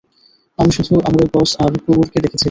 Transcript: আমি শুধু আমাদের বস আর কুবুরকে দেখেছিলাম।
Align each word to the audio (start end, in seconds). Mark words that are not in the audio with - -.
আমি 0.59 0.71
শুধু 0.71 0.93
আমাদের 0.99 1.27
বস 1.33 1.51
আর 1.59 1.71
কুবুরকে 1.83 2.17
দেখেছিলাম। 2.19 2.39